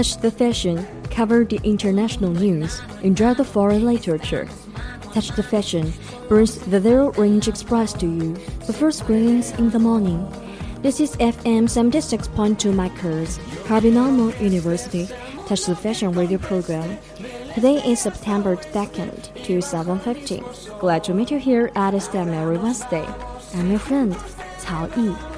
[0.00, 0.86] Touch the fashion.
[1.10, 4.48] cover the international news, enjoy the foreign literature.
[5.12, 5.92] Touch the fashion
[6.26, 8.32] brings the zero range express to you.
[8.64, 10.24] The first in the morning.
[10.80, 15.06] This is FM 76.2 MHz, Carbonamo University,
[15.44, 16.96] Touch the Fashion radio program.
[17.52, 20.78] Today is September 2nd, 2015.
[20.80, 23.06] Glad to meet you here at STEM every Wednesday.
[23.52, 24.14] I'm your friend,
[24.64, 25.29] Cao Yi.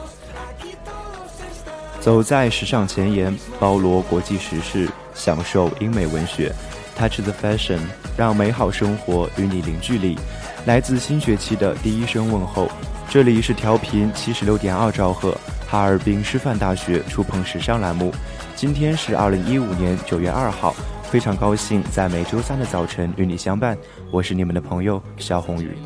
[2.03, 6.53] 走在时尚前沿，包罗国际时事，享受英美文学
[6.97, 7.79] ，Touch the fashion，
[8.17, 10.19] 让美好生活与你零距离。
[10.67, 12.69] 来自新学期的第一声问候，
[13.09, 18.13] 这里是调频七十六点二兆赫，哈尔滨师范大学触碰时尚栏目。
[18.57, 20.75] 今天是二零一五年九月二号，
[21.05, 23.79] 非常高兴在每周三的早晨与你相伴。
[24.11, 25.79] 我是你们的朋友肖红宇。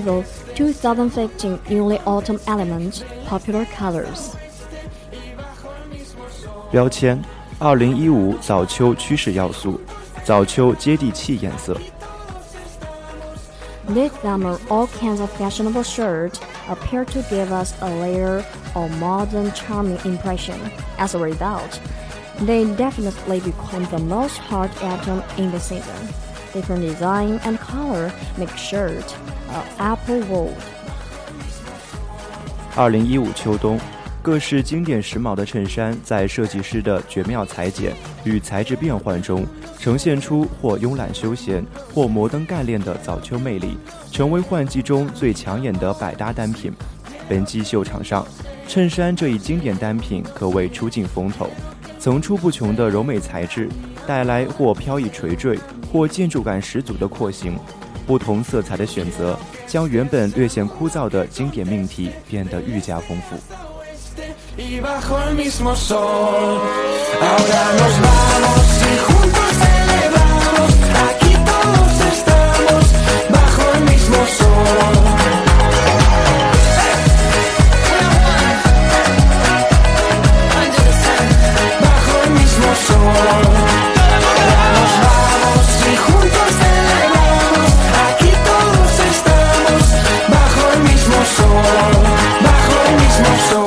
[0.00, 0.24] Label
[0.54, 4.32] 2015 Newly Autumn Element Popular Colors。
[6.70, 7.22] 标签：
[7.58, 9.80] 二零一五早秋趋势要素，
[10.24, 11.76] 早秋接地气颜色。
[13.88, 18.42] This summer, all kinds of fashionable shirts appear to give us a layer
[18.74, 20.58] of modern charming impression.
[20.98, 21.78] As a result,
[22.44, 26.08] they definitely become the most hot item in the season.
[26.52, 29.39] Different design and color make shirt a
[29.77, 30.53] apple world.
[32.75, 33.79] 二零一五秋冬，
[34.21, 39.45] 各式经典时髦的衬衫在设计师的绝妙裁剪与材质变换中，
[39.77, 43.77] 呈现出或慵懒休闲，或摩登干练的早秋魅力，
[44.11, 46.71] 成为换季中最抢眼的百搭单品。
[47.27, 48.25] 本季秀场上，
[48.67, 51.49] 衬衫这一经典单品可谓出尽风头，
[51.99, 53.67] 层出不穷的柔美材质
[54.07, 55.59] 带来或飘逸垂坠。
[55.91, 57.53] 或建筑感十足的廓形，
[58.05, 63.37] 不同色彩的选择将原本略显枯燥的经典命题变得愈加丰富。
[83.23, 83.70] Oh,
[91.37, 92.03] corazón,
[92.43, 93.60] bajo el mismo sol.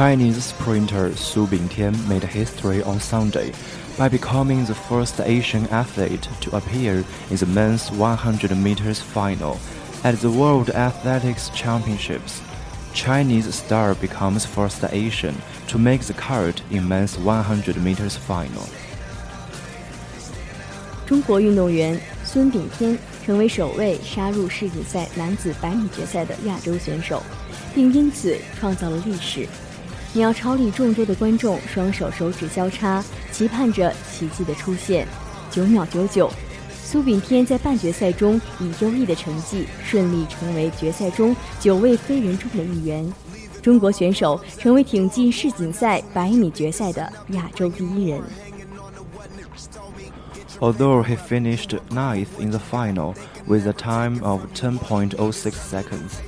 [0.00, 3.52] Chinese sprinter Su Bingtian made history on Sunday
[3.96, 9.58] by becoming the first Asian athlete to appear in the men's 100 meters final
[10.04, 12.40] at the World Athletics Championships.
[12.92, 15.34] Chinese star becomes first Asian
[15.68, 18.68] to make the cut in men's 100 meters final.
[21.06, 27.22] 中国运动员孙炳添成为首位杀入世锦赛男子百米决赛的亚洲选手，
[27.74, 29.46] 并因此创造了历史。
[30.13, 35.07] 鸟巢里众多的观众双手手指交叉，期盼着奇迹的出现。
[35.49, 36.29] 九秒九九，
[36.83, 43.09] 苏炳添在半决赛中以优异的成绩顺利成为决赛中九位飞人中的一员，
[43.61, 48.21] 中国选手成为挺进世锦赛百米决赛的亚洲第一人。
[50.59, 53.15] Although he finished ninth in the final
[53.47, 56.19] with a time of 10.06 seconds.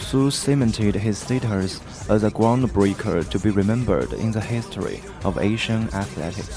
[0.00, 5.88] Su cemented his status as a groundbreaker to be remembered in the history of Asian
[5.90, 6.56] athletics.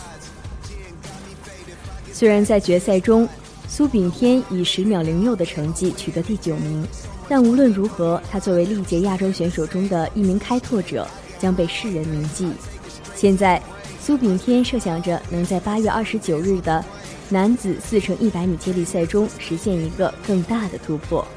[2.12, 3.30] 虽然在决赛中，
[3.68, 6.84] 苏炳添以十秒零六的成绩取得第九名，
[7.30, 11.08] 但无论如何，他作为历届亚洲选手中的一名开拓者，
[11.38, 12.52] 将被世人铭记。
[13.16, 13.62] 现在，
[14.02, 16.84] 苏炳添设想着能在八月二十九日的
[17.30, 21.28] 男子四乘一百米接力赛中实现一个更大的突破。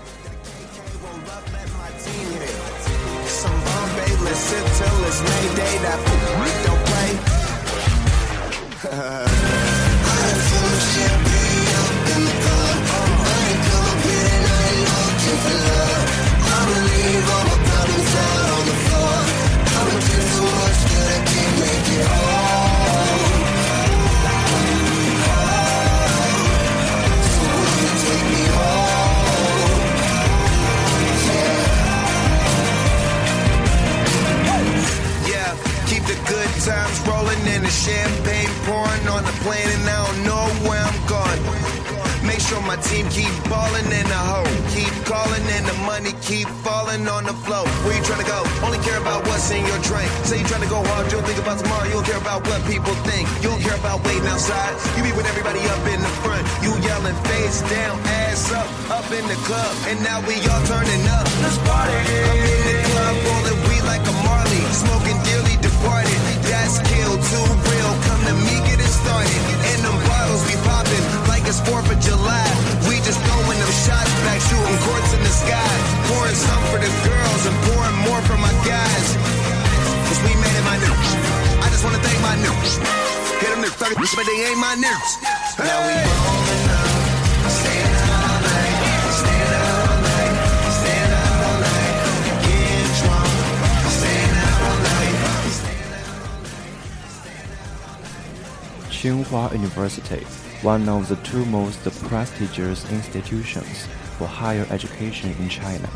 [99.45, 100.25] Tsinghua University,
[100.63, 105.87] one of the two most prestigious institutions for higher education in China,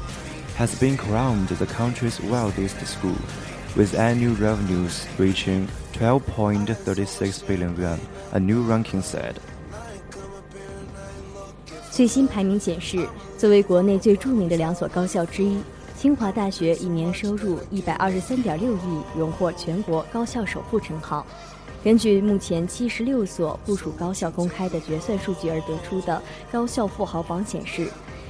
[0.58, 3.18] has been crowned the country's wealthiest school,
[3.76, 8.00] with annual revenues reaching 12.36 billion yuan,
[8.34, 9.36] a new ranking said.
[11.90, 15.58] 最新排名显示，作为国内最着名的两所高校之一，
[15.98, 21.26] 清华大学以年收入一百二十三点六亿荣获全国高校首富称号。
[21.83, 26.23] 根据目前七十六所部属高校公开的决算数据而得出的
[26.53, 27.89] 高校富豪榜显示，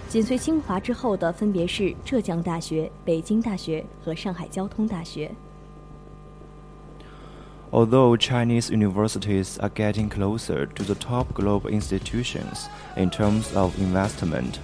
[0.09, 5.33] 紧随清华之后的分别是浙江大学、北京大学和上海交通大学。
[7.73, 14.59] Although Chinese universities are getting closer to the top global institutions in terms of investment,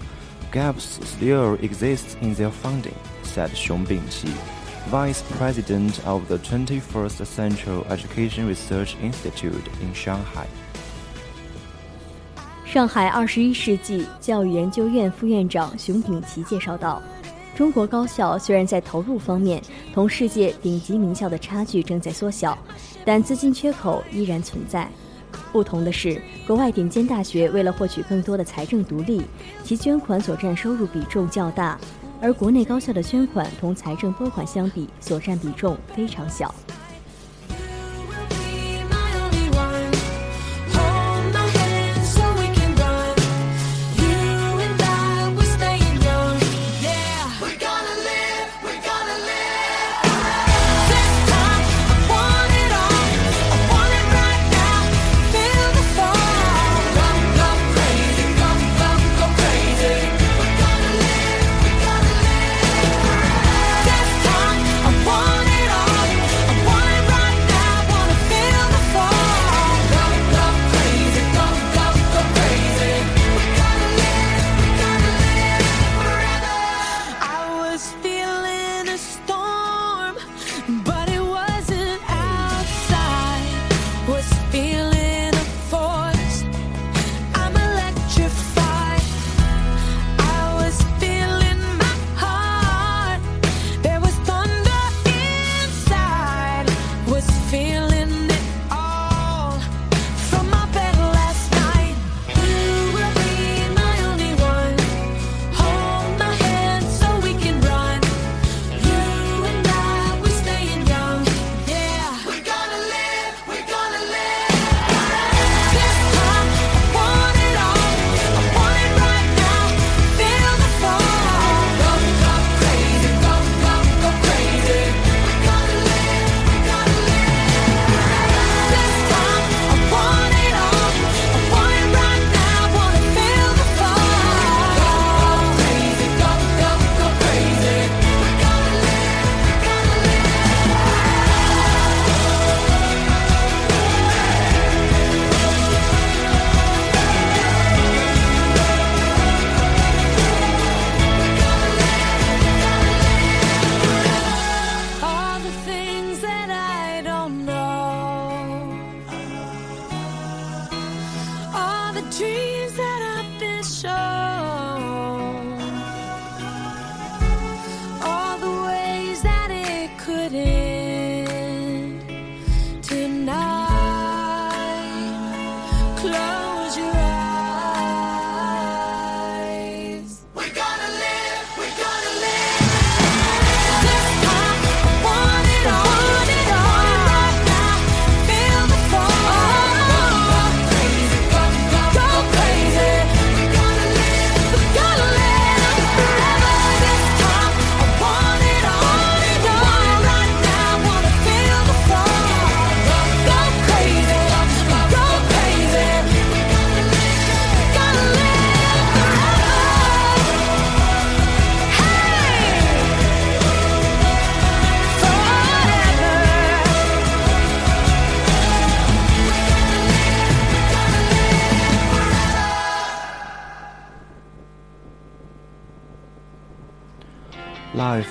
[0.53, 4.31] gaps still exist in their funding, said Xiong Bingqi,
[4.91, 10.47] vice president of the 21st Central Education Research Institute in Shanghai.
[12.65, 17.03] 上海二十一世纪教育研究院副院长熊丙奇介绍道
[17.57, 19.61] ：“中国高校虽然在投入方面
[19.93, 22.57] 同世界顶级名校的差距正在缩小，
[23.05, 24.89] 但资金缺口依然存在。
[25.53, 29.23] 不同的是，国外顶尖大学为了获取更多的财政独立，
[29.65, 31.79] 其捐款所占收入比重较大，
[32.21, 36.55] 而国内高校的捐款同财政拨款相比所占比重非常小。”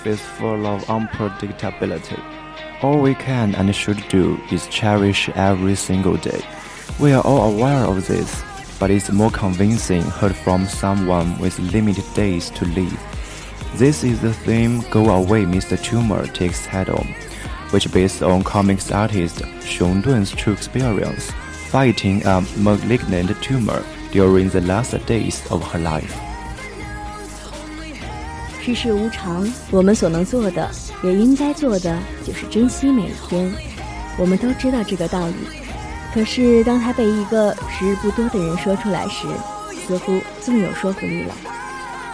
[0.06, 2.22] Is full of unpredictability.
[2.84, 6.42] All we can and should do is cherish every single day.
[7.00, 8.44] We are all aware of this,
[8.80, 13.00] but it's more convincing heard from someone with limited days to live.
[13.78, 15.82] This is the theme Go Away Mr.
[15.82, 17.08] Tumor takes head on,
[17.72, 21.32] which based on comics artist Xiong Dun's true experience
[21.72, 26.25] fighting a malignant tumor during the last days of her life.
[28.66, 30.68] 世事无常，我们所能做的，
[31.04, 31.96] 也应该做的，
[32.26, 33.54] 就是珍惜每一天。
[34.18, 35.36] 我们都知道这个道理，
[36.12, 39.28] 可是当他被一个时日不多的人说出来时，
[39.86, 41.36] 似乎更有说服力了。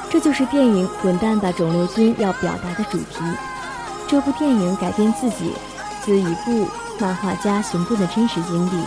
[0.10, 3.24] 这就是电影《滚蛋吧，肿瘤君》要表达的主题。
[4.10, 5.53] 这部电影改编自己
[6.03, 6.67] 自一部
[7.00, 8.84] 漫画家熊顿的真实经历，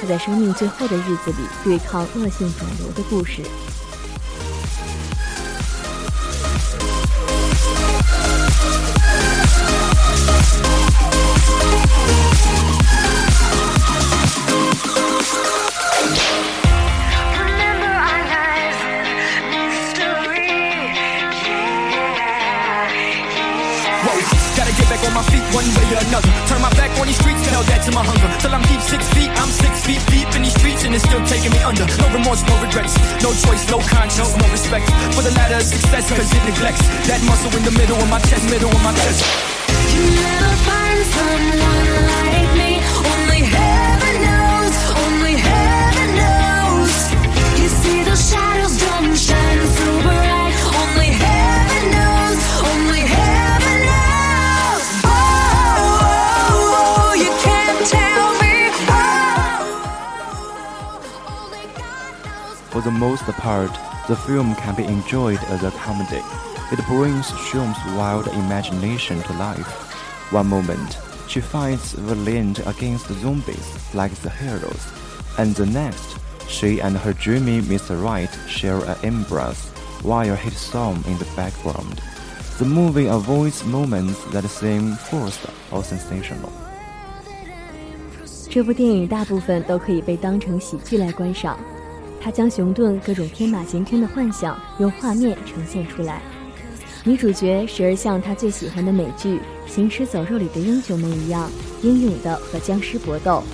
[0.00, 3.42] 他在生命最后的日子里对抗恶性肿瘤的故事。
[8.66, 8.95] Thank you.
[25.56, 26.28] One way or another.
[26.44, 28.28] Turn my back on these streets, tell that to my hunger.
[28.44, 31.24] Till I'm deep six feet, I'm six feet deep in these streets, and it's still
[31.24, 31.88] taking me under.
[31.96, 32.92] No remorse, no regrets,
[33.24, 34.84] no choice, no conscience, no respect
[35.16, 38.20] for the ladder of success, cause it neglects that muscle in the middle of my
[38.28, 39.24] chest, middle of my chest.
[39.96, 41.64] You never find someone
[42.04, 42.70] like me.
[43.00, 43.85] Only heaven
[62.85, 63.71] the most part,
[64.07, 66.21] the film can be enjoyed as a comedy.
[66.71, 69.67] It brings Shum's wild imagination to life.
[70.31, 74.87] One moment, she fights valiant against zombies like the heroes,
[75.37, 78.01] and the next, she and her dreamy Mr.
[78.01, 79.69] Right share an embrace
[80.03, 82.01] while a hit song in the background.
[82.57, 86.51] The movie avoids moments that seem forced or sensational.
[88.49, 91.57] 这部电影大部分都可以被当成喜剧来观赏，
[92.20, 96.20] 他将熊顿各种天马行空的幻想用画面呈现出来。
[97.04, 101.48] 女主角时而像她最喜欢的美剧《行尸走肉》里的英雄们一样，
[101.82, 103.44] 英勇地和僵尸搏斗。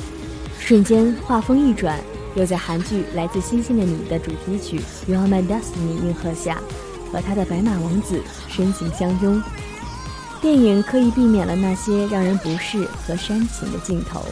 [0.59, 2.01] 瞬间画风一转，
[2.35, 6.63] 又在韩剧《来自星星的你》的主题曲《You Are My Destiny》应和下，
[7.13, 9.43] 和他的白马王子深情相拥。
[10.41, 14.25] 电影刻意避免了那些让人不适和煽情的镜头。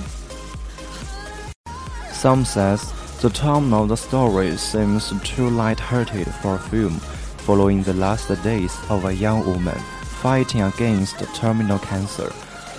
[2.14, 2.80] Some says
[3.21, 6.99] the tone of the story seems too light-hearted for a film
[7.45, 9.77] following the last days of a young woman
[10.21, 12.31] fighting against terminal cancer.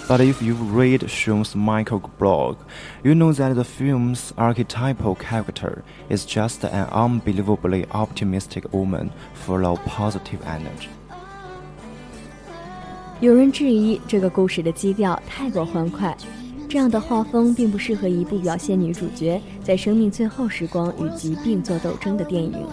[0.08, 2.58] But if you read Shum's Michael blog,
[3.02, 9.84] you know that the film's archetypal character is just an unbelievably optimistic woman full of
[9.84, 10.90] positive energy.
[13.20, 16.14] 有人质疑这个故事的基调太过欢快，
[16.71, 22.65] 这样的画风并不适合一部表现女主角在生命最后时光与疾病做斗争的电影。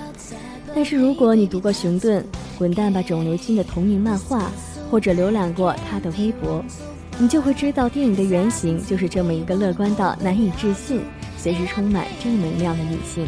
[0.73, 2.23] 但是如果你读过熊顿
[2.57, 4.52] 《滚蛋吧，肿瘤君》的同名漫画，
[4.88, 6.64] 或者浏览过他的微博，
[7.19, 11.00] 你就会知道电影的原型就是这么一个乐观到难以置信、
[11.37, 13.26] 随时充满正能量的女性。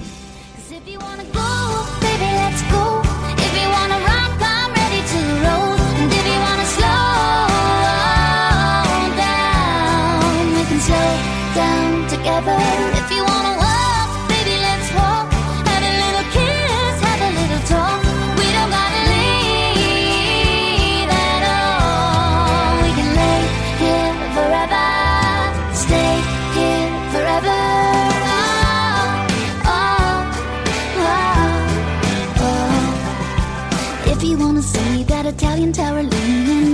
[35.30, 36.02] Italian tower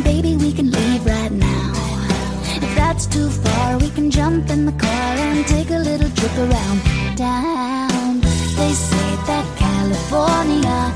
[0.03, 1.73] baby, we can leave right now.
[2.57, 5.16] If that's too far, we can jump in the car
[6.27, 6.81] trip around
[7.17, 8.21] town.
[8.59, 10.93] They say that California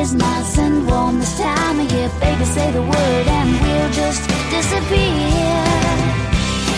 [0.00, 2.10] is nice and warm this time of year.
[2.20, 5.64] Baby, say the word and we'll just disappear.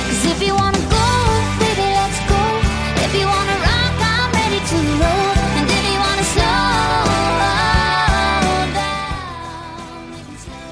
[0.07, 1.09] Cause if you wanna go,
[1.63, 2.43] baby, let's go.
[3.05, 5.33] If you wanna rock, I'm ready to roll.
[5.59, 6.59] And if you wanna slow
[7.43, 8.43] down,
[10.45, 10.65] slow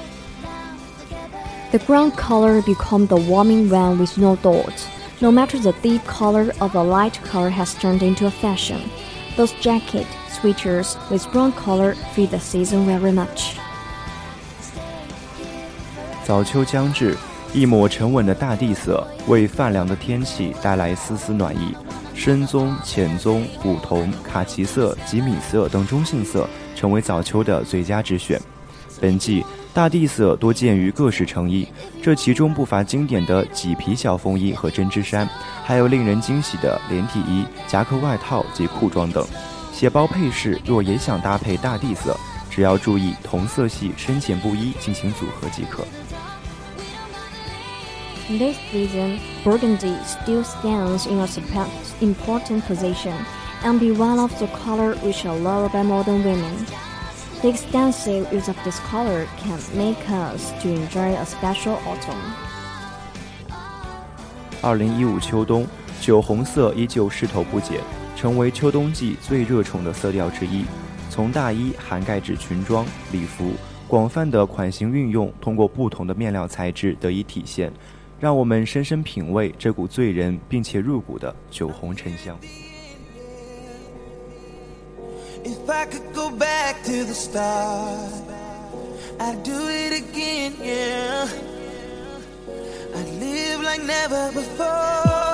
[0.49, 1.71] down.
[1.71, 4.87] The ground color become the warming one with no dots.
[5.22, 8.78] No matter the deep color or the light color has turned into a fashion.
[9.36, 13.56] Those jacket, sweaters with brown color fit the season very much.
[16.24, 17.16] 早秋将至，
[17.52, 21.74] 一抹沉稳的大地色为泛凉的天气带来丝丝暖意。
[22.14, 28.40] 深棕、浅棕、古铜、卡其色及米色等中性色成为早秋的最佳之选。
[29.03, 31.67] 本季大地色多见于各式成衣，
[32.01, 35.27] 这其中不乏经典的麂皮小风衣和针织衫，
[35.65, 39.27] 还有令人惊喜的连体衣、夹克外套及裤装等。
[39.73, 42.17] 鞋包配饰若也想搭配大地色，
[42.49, 45.83] 只要注意同色系深浅不一进行组合即可。
[48.29, 51.67] This season, burgundy still stands in a sup-
[51.99, 53.15] important position
[53.65, 56.65] and be one of the colors which are loved by modern women.
[57.43, 62.15] The extensive use of this color can make us to enjoy a special autumn.
[64.61, 65.67] 二零一五秋冬，
[65.99, 67.81] 酒红色依旧势头不减，
[68.15, 70.63] 成为秋冬季最热宠的色调之一。
[71.09, 73.51] 从大衣涵盖至裙装、礼服，
[73.89, 77.69] 广泛的款型运用，通过不同的面料材质得以体现，
[78.21, 82.39] 让我们深深品味这股醉人并且入骨的酒红沉香。
[85.45, 88.13] If I could go back to the start,
[89.19, 91.27] I'd do it again, yeah.
[92.95, 95.32] I'd live like never before.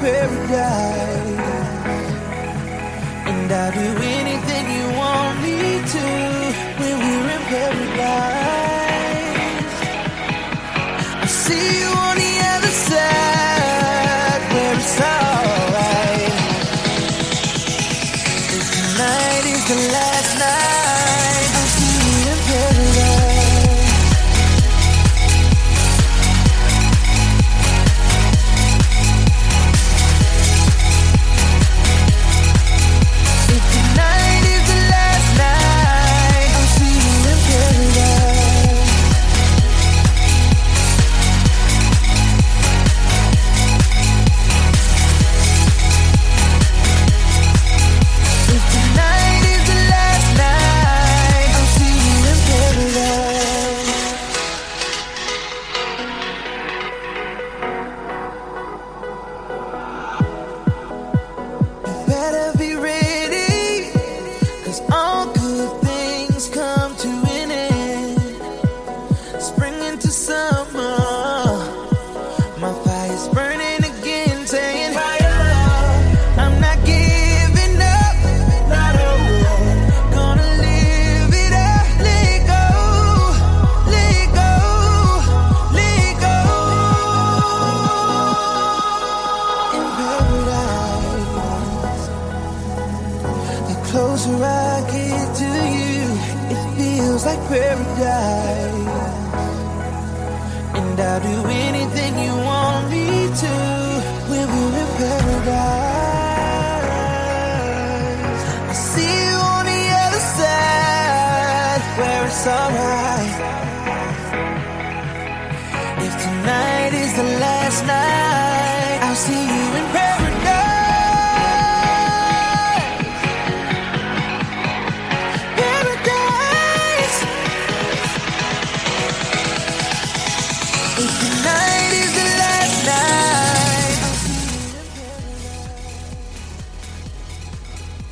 [0.00, 1.40] Paradise.
[3.28, 4.29] And I'll do anything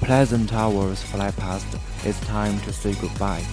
[0.08, 1.66] Pleasant hours fly past.
[2.04, 3.44] It's time to say goodbye.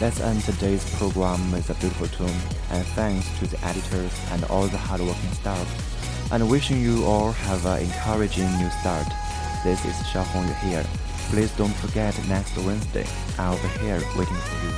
[0.00, 4.66] Let's end today's program with a beautiful tune, and thanks to the editors and all
[4.66, 5.66] the hardworking staff.
[6.32, 9.06] And wishing you all have an encouraging new start.
[9.62, 10.84] This is Xiao Hongyu here.
[11.30, 13.06] Please don't forget next Wednesday.
[13.38, 14.72] I'll be here waiting for you.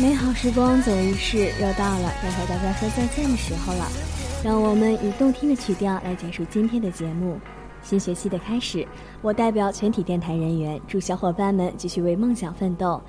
[0.00, 3.90] 美好时光走一逝，又到了该和大家说再见的时候了。
[4.43, 7.39] 让我们以动听的曲调来结束今天的节目。
[7.81, 8.85] 新学期的开始，
[9.21, 13.01] 我代表全体电台人员，祝小伙伴们继续为梦想奋斗，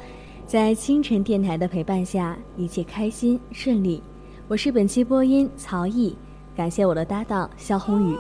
[0.47, 4.01] 在清晨电台的陪伴下，一切开心顺利。
[4.47, 6.17] 我是本期播音曹毅，
[6.55, 8.17] 感谢我的搭档肖宏宇。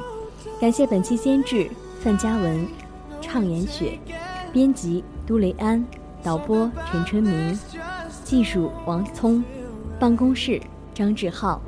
[0.60, 2.66] 感谢本期监制范嘉文、
[3.20, 3.96] 畅言雪，
[4.52, 5.84] 编辑都雷安，
[6.20, 7.56] 导播陈春明，
[8.24, 9.42] 技术王聪，
[10.00, 10.60] 办公室
[10.92, 11.62] 张志浩。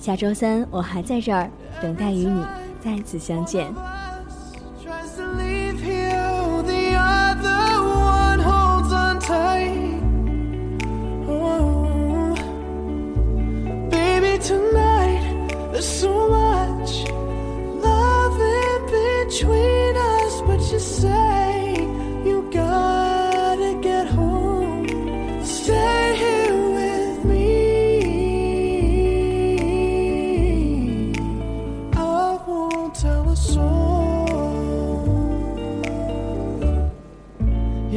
[0.00, 1.50] 下周三我还在这儿
[1.82, 2.42] 等待与你
[2.80, 3.99] 再次相见。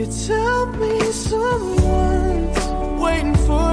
[0.03, 2.65] You tell me someone's
[3.01, 3.72] waiting for